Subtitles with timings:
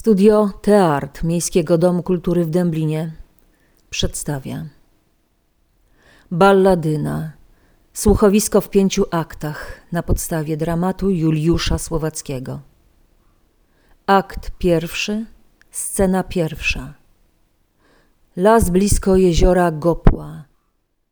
[0.00, 3.12] Studio Teart Miejskiego Domu Kultury w Dęblinie
[3.90, 4.66] przedstawia
[6.30, 7.32] Balladyna
[7.92, 12.60] Słuchowisko w pięciu aktach na podstawie dramatu Juliusza Słowackiego.
[14.06, 15.26] Akt pierwszy
[15.70, 16.94] Scena pierwsza.
[18.36, 20.44] Las blisko jeziora Gopła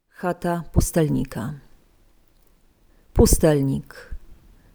[0.08, 1.54] Chata pustelnika.
[3.12, 4.14] Pustelnik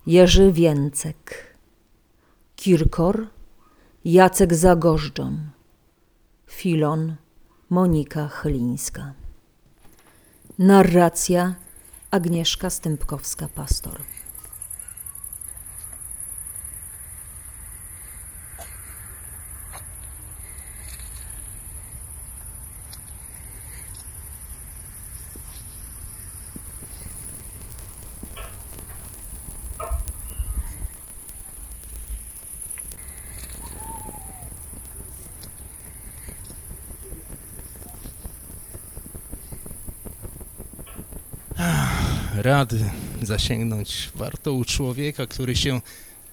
[0.07, 1.55] Jerzy Więcek.
[2.55, 3.27] Kirkor
[4.05, 5.49] Jacek Zagożdżon
[6.47, 7.15] Filon
[7.69, 9.13] Monika Chylińska.
[10.59, 11.55] Narracja
[12.11, 13.99] Agnieszka Stępkowska-Pastor
[42.35, 42.89] rady
[43.21, 45.81] zasięgnąć warto u człowieka, który się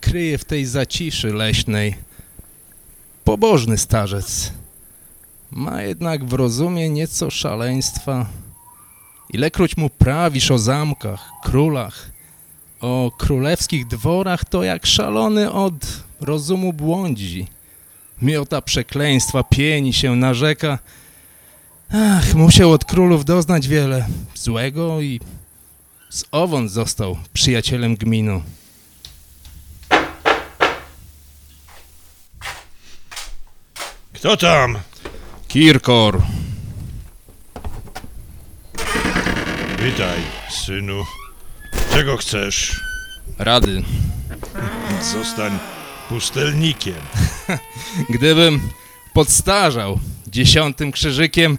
[0.01, 1.95] kryje w tej zaciszy leśnej.
[3.25, 4.53] Pobożny starzec.
[5.51, 8.27] Ma jednak w rozumie nieco szaleństwa.
[9.31, 12.11] Ilekroć mu prawisz o zamkach, królach,
[12.81, 15.75] o królewskich dworach, to jak szalony od
[16.21, 17.47] rozumu błądzi.
[18.23, 20.79] Miota przekleństwa, pieni się, narzeka.
[21.93, 25.21] Ach, musiał od królów doznać wiele złego i
[26.11, 28.43] z owąd został przyjacielem gminu.
[34.13, 34.79] Kto tam?
[35.49, 36.23] Kirkor,
[39.85, 41.05] Witaj, synu.
[41.93, 42.81] Czego chcesz?
[43.39, 43.83] rady.
[45.03, 45.59] Zostań
[46.09, 46.95] pustelnikiem.
[48.15, 48.61] Gdybym
[49.13, 51.59] podstarzał dziesiątym krzyżykiem,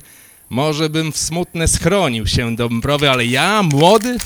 [0.50, 4.18] może bym w smutne schronił się Dąbrowy, ale ja, młody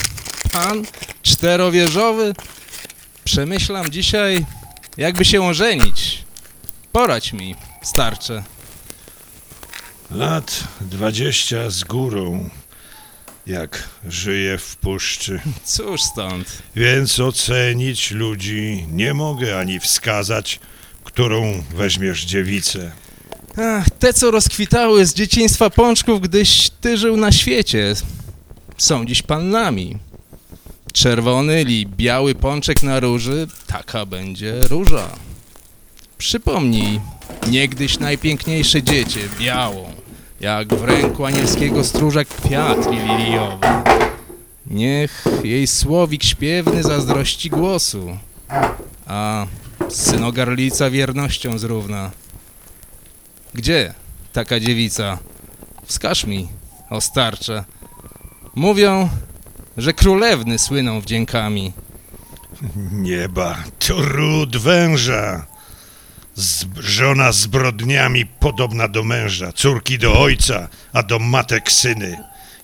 [0.56, 0.86] pan,
[1.24, 2.34] czterowieżowy,
[3.24, 4.46] przemyślam dzisiaj,
[4.98, 6.24] jakby się ożenić.
[6.92, 8.44] Porać mi, starcze.
[10.12, 12.50] Lat dwadzieścia z górą,
[13.48, 15.40] jak żyję w puszczy.
[15.66, 16.62] Cóż stąd?
[16.76, 20.60] Więc ocenić ludzi nie mogę ani wskazać,
[21.04, 22.92] którą weźmiesz dziewicę.
[23.58, 27.96] Ach, te, co rozkwitały z dzieciństwa pączków, gdyś ty żył na świecie,
[28.78, 29.98] są dziś pannami.
[30.95, 35.09] Czerwony li biały pączek na róży, taka będzie róża.
[36.17, 37.00] Przypomnij,
[37.47, 39.91] niegdyś najpiękniejsze dziecię, białą,
[40.39, 43.67] jak w ręku anielskiego stróża kwiat liliowy.
[44.66, 48.17] Niech jej słowik śpiewny zazdrości głosu,
[49.07, 49.45] a
[49.89, 52.12] synogarlica wiernością zrówna.
[53.53, 53.94] Gdzie
[54.33, 55.17] taka dziewica?
[55.85, 56.47] Wskaż mi,
[56.89, 57.63] o starcze.
[58.56, 59.09] Mówią,
[59.78, 61.74] że królewny słyną wdziękami.
[62.91, 65.46] Nieba, trud węża.
[66.36, 72.18] Z, żona zbrodniami podobna do męża, córki do ojca, a do matek syny.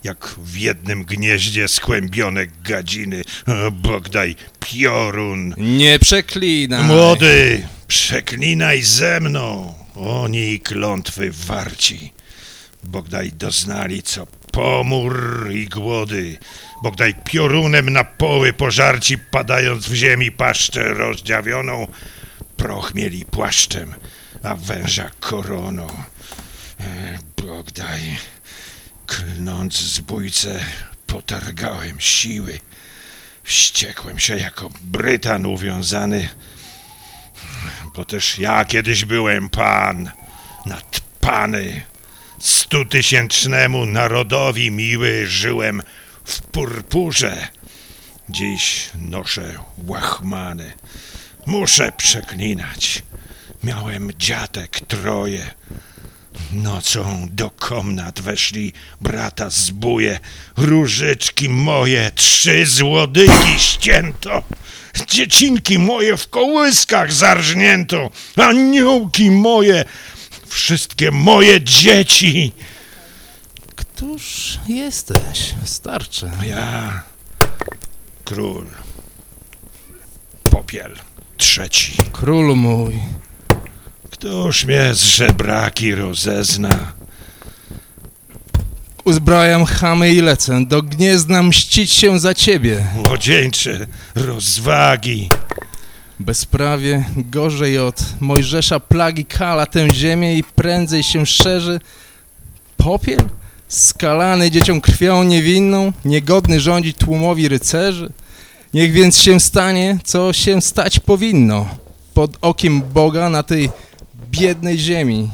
[0.04, 3.22] Jak w jednym gnieździe skłębione gadziny.
[3.68, 5.54] O, Bog daj piorun.
[5.58, 6.84] Nie przeklinaj.
[6.84, 9.74] Młody, przeklinaj ze mną.
[9.96, 12.14] Oni klątwy warci.
[12.84, 16.38] Bog daj doznali co pomór i głody.
[16.84, 21.88] Bog daj piorunem na poły pożarci, padając w ziemi paszczę rozdziawioną.
[22.58, 23.94] Proch mieli płaszczem,
[24.44, 25.88] a węża koroną.
[26.80, 28.18] E, Bog daj,
[29.06, 30.60] klnąc zbójcę,
[31.08, 32.60] potargałem siły.
[33.44, 36.30] Wściekłem się jako Brytan uwiązany,
[37.96, 40.12] bo też ja kiedyś byłem pan,
[40.66, 41.91] nadpany.
[42.42, 45.82] Stutysięcznemu narodowi miły żyłem
[46.24, 47.48] w purpurze.
[48.30, 50.74] Dziś noszę łachmany.
[51.46, 53.04] Muszę przeklinać.
[53.64, 55.52] Miałem dziatek troje.
[56.52, 60.20] Nocą do komnat weszli brata zbóje.
[60.58, 64.44] Różyczki moje, trzy złodyki ścięto.
[65.08, 68.10] Dziecinki moje w kołyskach zarżnięto.
[68.36, 69.86] Aniołki moje,
[70.52, 72.52] wszystkie moje dzieci.
[73.76, 76.32] Któż jesteś, starcze?
[76.46, 77.04] Ja,
[78.26, 78.66] król,
[80.44, 80.96] popiel
[81.38, 81.94] trzeci.
[82.12, 83.00] Król mój,
[84.12, 86.94] Któż mnie z żebraki rozezna?
[89.06, 92.86] uzbrajam chamy i lecę do gniezna mścić się za ciebie.
[92.96, 95.30] Młodzieńcze rozwagi.
[96.22, 101.80] Bezprawie gorzej od Mojżesza plagi kala tę ziemię i prędzej się szerzy
[102.78, 103.20] popiel
[103.68, 108.12] skalany dzieciom krwią niewinną, niegodny rządzić tłumowi rycerzy.
[108.74, 111.66] Niech więc się stanie, co się stać powinno
[112.14, 113.70] pod okiem Boga na tej
[114.32, 115.30] biednej ziemi.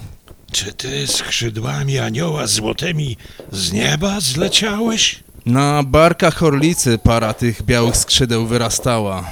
[0.52, 3.18] Czy ty skrzydłami anioła złotymi
[3.52, 5.24] z nieba zleciałeś?
[5.46, 9.26] Na barkach orlicy para tych białych skrzydeł wyrastała.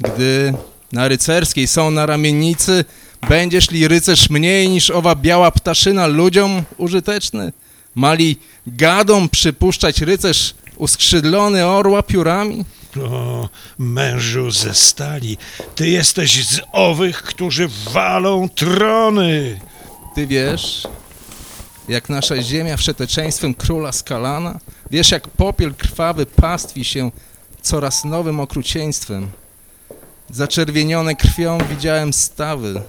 [0.00, 0.54] Gdy
[0.92, 2.84] na rycerskiej są na ramiennicy,
[3.28, 7.52] będziesz li rycerz mniej niż owa biała ptaszyna ludziom użyteczny?
[7.94, 12.64] Mali gadom przypuszczać rycerz uskrzydlony orła piórami?
[13.02, 13.48] O,
[13.78, 15.38] mężu ze stali,
[15.74, 19.60] ty jesteś z owych, którzy walą trony.
[20.14, 20.88] Ty wiesz,
[21.88, 24.58] jak nasza ziemia wszeteczeństwem króla skalana?
[24.90, 27.10] Wiesz, jak popiel krwawy pastwi się
[27.62, 29.30] coraz nowym okrucieństwem?
[30.30, 32.82] Zaczerwienione krwią widziałem stawy.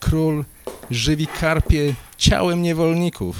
[0.00, 0.44] Król
[0.90, 3.36] żywi karpie ciałem niewolników.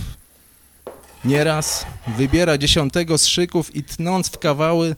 [1.24, 4.96] Nieraz wybiera dziesiątego z szyków i tnąc w kawały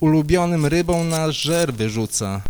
[0.00, 2.40] ulubionym rybą na żer wyrzuca.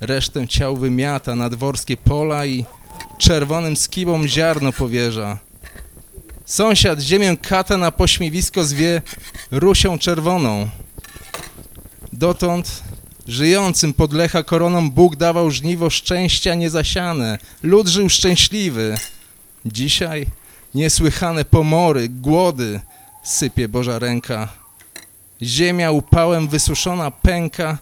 [0.00, 2.64] Resztę ciał wymiata na dworskie pola i
[3.18, 5.38] czerwonym skibom ziarno powierza.
[6.44, 9.02] Sąsiad ziemię kata na pośmiewisko zwie
[9.50, 10.68] rusią czerwoną.
[12.12, 12.82] Dotąd
[13.28, 17.38] żyjącym pod Lecha koroną Bóg dawał żniwo szczęścia niezasiane.
[17.62, 18.98] Lud żył szczęśliwy.
[19.66, 20.26] Dzisiaj
[20.74, 22.80] niesłychane pomory, głody
[23.22, 24.48] sypie Boża ręka.
[25.42, 27.78] Ziemia upałem wysuszona pęka,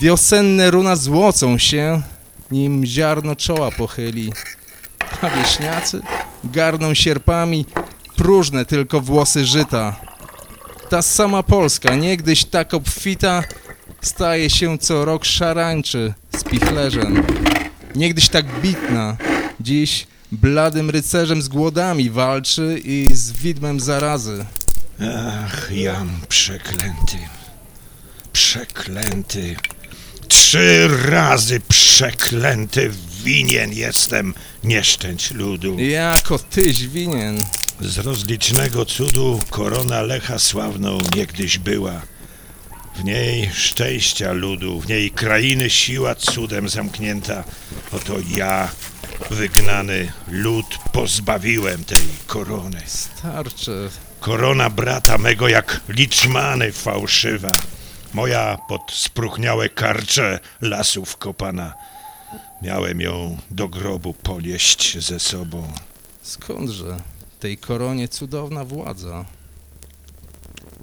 [0.00, 2.02] wiosenne runa złocą się,
[2.50, 4.32] nim ziarno czoła pochyli.
[5.22, 6.00] A wieśniacy
[6.44, 7.66] garną sierpami
[8.16, 9.96] próżne tylko włosy żyta.
[10.88, 13.42] Ta sama Polska, niegdyś tak obfita,
[14.02, 17.22] staje się co rok szarańczy z pichlerzem.
[17.94, 19.16] Niegdyś tak bitna,
[19.60, 24.44] dziś bladym rycerzem z głodami walczy i z widmem zarazy.
[25.44, 27.18] Ach, jam przeklęty.
[28.32, 29.56] Przeklęty.
[30.28, 32.90] Trzy razy przeklęty
[33.24, 34.34] winien jestem
[34.64, 35.78] nieszczęść ludu.
[35.78, 37.44] Jako tyś winien.
[37.80, 42.02] Z rozlicznego cudu korona Lecha sławną niegdyś była.
[42.94, 47.44] W niej szczęścia ludu, w niej krainy siła cudem zamknięta.
[47.92, 48.68] Oto ja,
[49.30, 52.82] wygnany lud, pozbawiłem tej korony.
[52.86, 53.72] Starcze.
[54.20, 57.52] Korona brata mego jak liczmany fałszywa.
[58.14, 61.74] Moja pod spróchniałe karcze lasów kopana.
[62.62, 65.72] Miałem ją do grobu polieść ze sobą.
[66.22, 66.96] Skądże
[67.40, 69.24] tej koronie cudowna władza?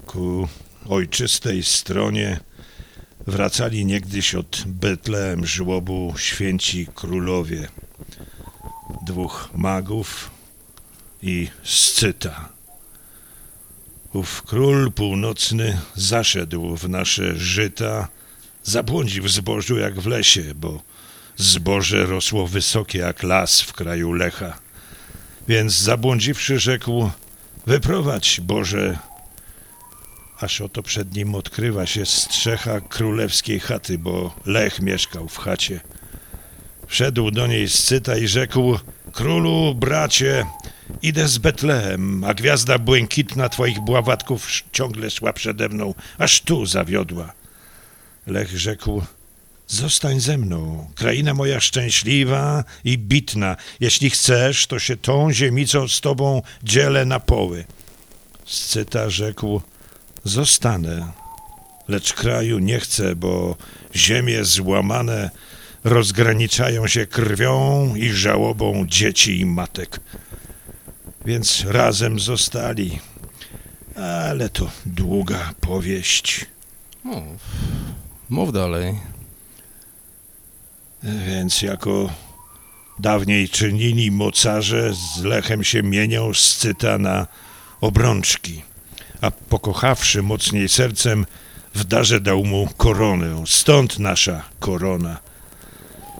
[0.06, 0.48] Ku
[0.88, 2.40] ojczystej stronie
[3.26, 7.68] wracali niegdyś od Betlejem żłobu święci królowie.
[9.06, 10.30] Dwóch magów
[11.22, 12.48] i Scyta.
[14.12, 18.08] Ów król północny zaszedł w nasze żyta,
[18.62, 20.82] zabłądził w zbożu jak w lesie, bo
[21.36, 24.58] zboże rosło wysokie jak las w kraju Lecha.
[25.48, 27.10] Więc zabłądziwszy rzekł,
[27.66, 28.98] wyprowadź Boże
[30.40, 35.80] aż oto przed nim odkrywa się strzecha królewskiej chaty, bo Lech mieszkał w chacie.
[36.86, 38.78] Wszedł do niej Scyta i rzekł,
[39.12, 40.46] królu, bracie,
[41.02, 47.32] idę z Betlehem, a gwiazda błękitna twoich bławatków ciągle szła przede mną, aż tu zawiodła.
[48.26, 49.02] Lech rzekł,
[49.66, 56.00] zostań ze mną, kraina moja szczęśliwa i bitna, jeśli chcesz, to się tą ziemicą z
[56.00, 57.64] tobą dzielę na poły.
[58.44, 59.62] Scyta rzekł,
[60.24, 61.12] Zostanę,
[61.88, 63.56] lecz kraju nie chcę, bo
[63.96, 65.30] ziemie złamane
[65.84, 70.00] rozgraniczają się krwią i żałobą dzieci i matek.
[71.24, 72.98] Więc razem zostali,
[74.30, 76.46] ale to długa powieść.
[77.04, 77.22] O,
[78.28, 78.98] mów dalej.
[81.02, 82.10] Więc jako
[82.98, 87.26] dawniej czynili mocarze, z Lechem się mienią z cyta na
[87.80, 88.62] obrączki
[89.20, 91.26] a pokochawszy mocniej sercem,
[91.74, 93.44] w darze dał mu koronę.
[93.46, 95.18] Stąd nasza korona.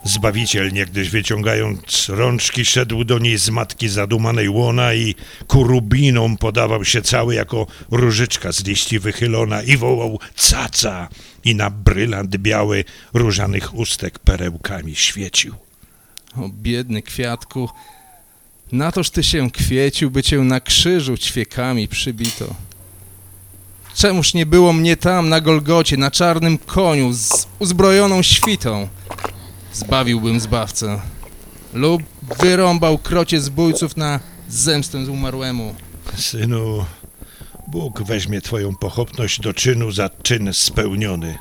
[0.05, 5.15] Zbawiciel niegdyś wyciągając rączki szedł do niej z matki zadumanej łona i
[5.47, 11.09] ku rubinom podawał się cały jako różyczka z liści wychylona i wołał caca
[11.45, 15.55] i na brylant biały różanych ustek perełkami świecił.
[16.37, 17.69] O biedny kwiatku,
[18.73, 22.55] na toż ty się kwiecił, by cię na krzyżu ćwiekami przybito.
[23.95, 28.89] Czemuż nie było mnie tam na Golgocie, na czarnym koniu, z uzbrojoną świtą?
[29.73, 31.01] zbawiłbym zbawcę.
[31.75, 32.03] Lub
[32.41, 35.75] wyrąbał krocie zbójców na zemstę z umarłemu.
[36.17, 36.85] Synu,
[37.69, 41.39] Bóg weźmie twoją pochopność do czynu za czyn spełniony.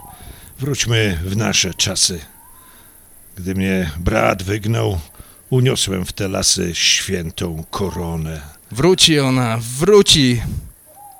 [0.60, 2.20] Wróćmy w nasze czasy.
[3.38, 5.00] Gdy mnie brat wygnał,
[5.50, 8.42] uniosłem w te lasy świętą koronę.
[8.72, 10.42] Wróci ona, wróci!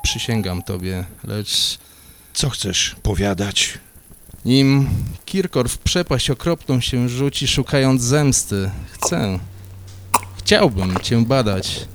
[0.04, 1.80] Przysięgam tobie, lecz
[2.34, 3.80] Co chcesz powiadać?
[4.46, 4.90] nim
[5.26, 9.40] Kirkor w przepaść okropną się rzuci, szukając zemsty, chcę,
[10.38, 11.88] chciałbym cię badać.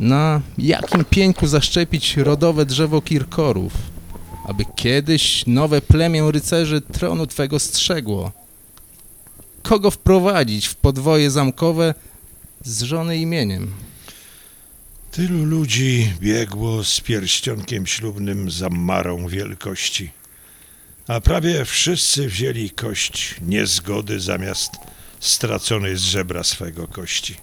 [0.00, 3.72] Na jakim pieńku zaszczepić rodowe drzewo Kirkorów,
[4.44, 8.32] aby kiedyś nowe plemię rycerzy tronu twego strzegło?
[9.62, 11.94] Kogo wprowadzić w podwoje zamkowe
[12.64, 13.70] z żony imieniem?
[15.10, 20.10] Tylu ludzi biegło z pierścionkiem ślubnym za marą wielkości,
[21.06, 24.72] a prawie wszyscy wzięli kość niezgody zamiast
[25.20, 27.36] straconej z żebra swego kości.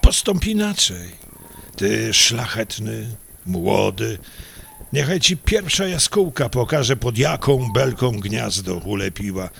[0.00, 1.10] Postąp inaczej.
[1.76, 3.06] Ty szlachetny,
[3.46, 4.18] młody,
[4.92, 9.50] niechaj ci pierwsza jaskółka pokaże, pod jaką belką gniazdo ulepiła.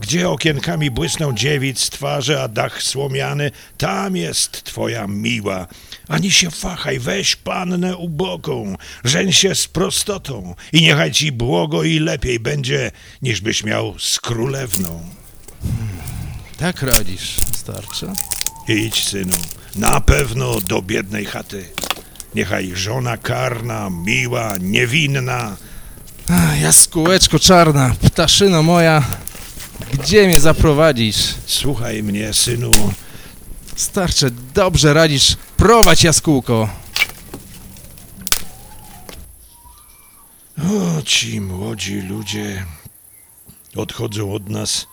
[0.00, 5.66] Gdzie okienkami błysną dziewic twarze, a dach słomiany, tam jest twoja miła.
[6.08, 11.98] Ani się fachaj, weź pannę uboką, żeń się z prostotą i niechaj ci błogo i
[11.98, 12.90] lepiej będzie,
[13.22, 15.00] niż byś miał z królewną.
[16.58, 18.12] Tak radzisz, starcze?
[18.68, 19.36] Idź, synu,
[19.76, 21.66] na pewno do biednej chaty.
[22.34, 25.56] Niechaj żona karna, miła, niewinna,
[26.32, 29.02] Ach, Jaskółeczko czarna, ptaszyno moja,
[29.92, 31.34] gdzie mnie zaprowadzisz?
[31.46, 32.72] słuchaj mnie, synu,
[33.76, 36.68] Starcze, dobrze radzisz, prowadź jaskółko.
[40.58, 42.66] O, ci młodzi ludzie
[43.76, 44.86] odchodzą od nas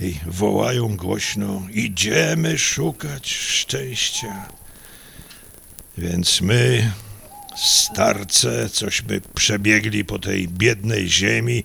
[0.00, 4.48] i wołają głośno: Idziemy szukać szczęścia.
[5.98, 6.92] Więc my,
[7.56, 11.64] starce, cośmy przebiegli po tej biednej ziemi,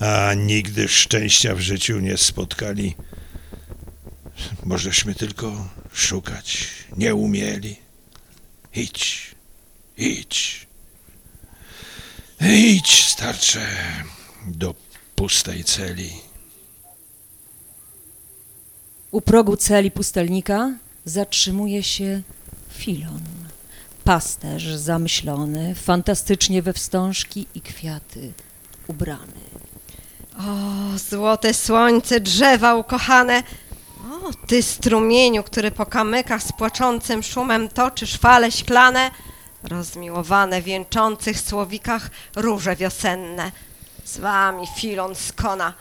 [0.00, 2.94] a nigdy szczęścia w życiu nie spotkali.
[4.64, 7.76] Możeśmy tylko szukać, nie umieli.
[8.74, 9.34] Idź,
[9.96, 10.66] idź.
[12.40, 13.66] Idź, starcze,
[14.46, 14.74] do
[15.16, 16.10] pustej celi.
[19.10, 22.22] U progu celi pustelnika zatrzymuje się
[22.70, 23.47] Filon.
[24.08, 28.32] Pasterz zamyślony, fantastycznie we wstążki i kwiaty
[28.86, 29.40] ubrany.
[30.38, 33.42] O, złote słońce, drzewa ukochane.
[34.10, 39.10] O, ty strumieniu, który po kamykach z płaczącym szumem toczysz fale szklane,
[39.62, 43.52] rozmiłowane w jęczących słowikach róże wiosenne.
[44.04, 45.74] Z wami Filon skona,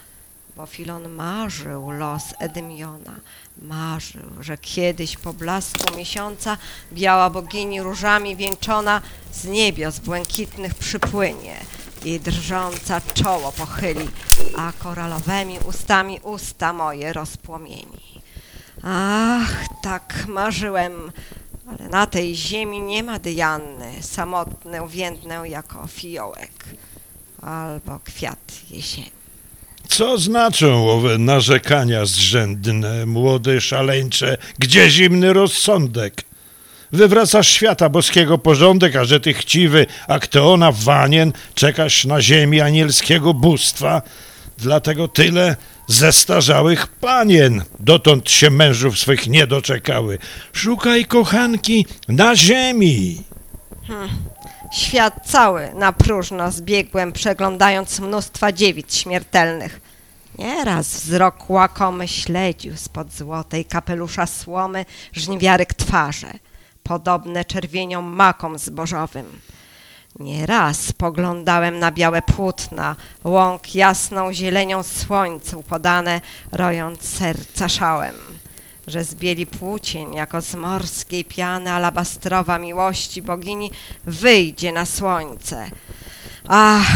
[0.58, 3.16] bo Filon marzył los Edmiona.
[3.62, 6.58] Marzył, że kiedyś po blasku miesiąca
[6.94, 11.58] biała bogini różami wieńczona z niebios błękitnych przypłynie
[12.06, 14.10] i drżąca czoło pochyli,
[14.58, 18.22] a koralowymi ustami usta moje rozpłomieni.
[18.84, 21.12] Ach, tak marzyłem,
[21.68, 26.66] ale na tej ziemi nie ma Dianny, samotny uwiędnę jako fiołek
[27.42, 29.17] albo kwiat jesieni.
[29.88, 34.38] Co znaczą owe narzekania zrzędne, młode, szaleńcze?
[34.60, 36.24] Gdzie zimny rozsądek?
[36.92, 44.02] Wywracasz świata boskiego porządek, a że ty chciwy akteona wanien, czekasz na ziemi anielskiego bóstwa.
[44.58, 45.56] Dlatego tyle
[45.88, 50.18] zestarzałych panien dotąd się mężów swych nie doczekały.
[50.54, 53.24] Szukaj kochanki na ziemi.
[54.72, 59.82] Świat cały na próżno zbiegłem, przeglądając mnóstwa dziewic śmiertelnych.
[60.38, 66.32] Nieraz wzrok łakomy śledził spod złotej kapelusza słomy żniwiarek twarze,
[66.84, 69.40] podobne czerwieniom makom zbożowym.
[70.20, 76.22] Nieraz spoglądałem na białe płótna, łąk jasną zielenią słońcu podane,
[76.52, 78.16] rojąc serca szałem
[78.88, 83.72] że z bieli płócień, jako z morskiej piany alabastrowa miłości bogini,
[84.06, 85.70] wyjdzie na słońce.
[86.48, 86.88] Ach,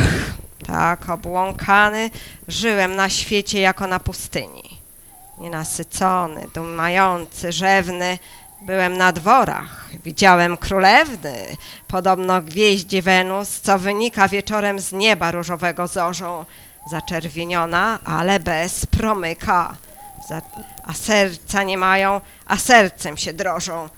[0.68, 2.10] tak obłąkany,
[2.48, 4.82] żyłem na świecie jako na pustyni.
[5.38, 8.20] Nienasycony, dumający, rzewny,
[8.62, 11.36] byłem na dworach, widziałem królewny,
[11.88, 16.46] podobno gwieździe Wenus, co wynika wieczorem z nieba różowego zorzą,
[16.92, 19.76] zaczerwieniona, ale bez promyka.
[20.84, 23.90] A serca nie mają, a sercem się drożą.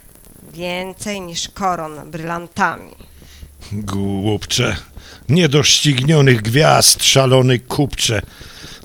[0.54, 2.92] Więcej niż koron brylantami.
[3.72, 4.76] Głupcze,
[5.30, 8.22] niedoścignionych gwiazd, szalony kupcze.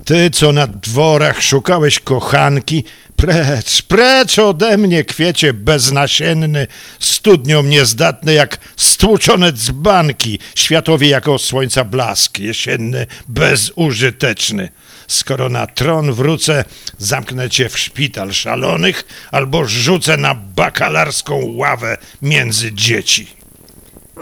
[0.05, 2.83] ty, co na dworach szukałeś kochanki,
[3.15, 6.67] precz, precz ode mnie, kwiecie beznasienny,
[6.99, 14.69] studnią niezdatny jak stłuczone dzbanki, światowi jako słońca blask, jesienny, bezużyteczny.
[15.09, 16.65] Skoro na tron wrócę,
[16.97, 23.27] zamknę cię w szpital szalonych albo rzucę na bakalarską ławę między dzieci.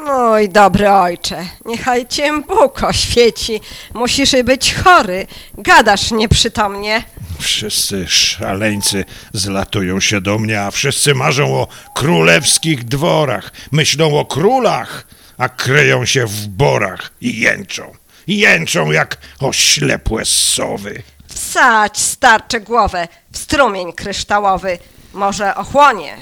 [0.05, 3.61] Mój dobry ojcze, niechaj cię Bóg oświeci.
[3.93, 5.27] Musisz być chory.
[5.57, 7.03] Gadasz nieprzytomnie.
[7.39, 15.07] Wszyscy szaleńcy zlatują się do mnie, a wszyscy marzą o królewskich dworach, myślą o królach,
[15.37, 17.93] a kryją się w borach i jęczą.
[18.27, 21.03] Jęczą jak oślepłe sowy.
[21.27, 24.79] Wsadź starczy głowę w strumień kryształowy.
[25.13, 26.17] Może ochłonie.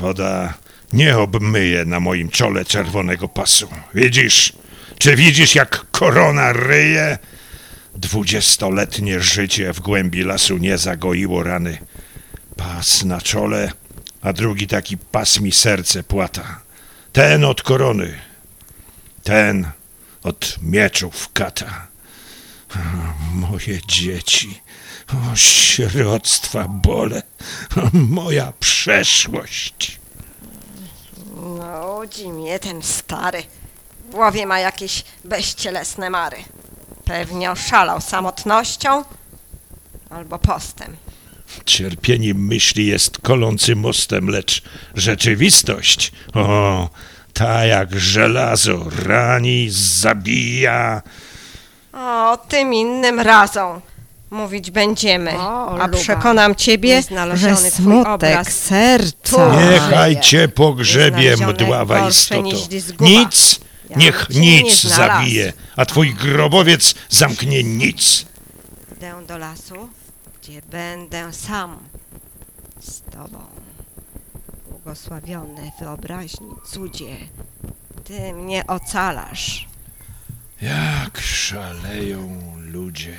[0.00, 0.54] Woda
[0.92, 3.68] nie obmyje na moim czole czerwonego pasu.
[3.94, 4.52] Widzisz?
[4.98, 7.18] Czy widzisz, jak korona ryje?
[7.94, 11.78] Dwudziestoletnie życie w głębi lasu nie zagoiło rany.
[12.56, 13.72] Pas na czole,
[14.22, 16.60] a drugi taki pas mi serce płata.
[17.12, 18.18] Ten od korony,
[19.22, 19.66] ten
[20.24, 21.86] od mieczów kata.
[23.32, 24.60] Moje dzieci,
[25.08, 27.22] o sieroctwa bole,
[27.92, 30.00] moja przeszłość.
[31.36, 33.42] Nudzi mnie ten stary.
[34.08, 36.36] W głowie ma jakieś bezcielesne mary.
[37.04, 39.04] Pewnie oszalał samotnością
[40.10, 40.96] albo postem.
[41.66, 44.62] Cierpienie myśli jest kolącym mostem, lecz
[44.94, 46.90] rzeczywistość, o,
[47.34, 51.02] ta jak żelazo, rani, zabija.
[51.92, 53.80] O, tym innym razem
[54.30, 55.38] mówić będziemy.
[55.38, 57.02] O, A przekonam ciebie,
[57.34, 59.56] że smutek obraz serca.
[59.70, 62.42] Niechaj cię pogrzebie, mdława istoto.
[63.00, 63.60] Nic,
[63.90, 64.96] Ja niech nie nic znalazł.
[65.12, 68.26] zabije, a twój grobowiec zamknie nic.
[68.96, 69.88] Idę do lasu,
[70.42, 71.78] gdzie będę sam
[72.80, 73.38] z tobą.
[74.84, 77.16] Błogosławiony wyobraźni cudzie,
[78.04, 79.68] ty mnie ocalasz.
[80.62, 83.16] Jak szaleją ludzie.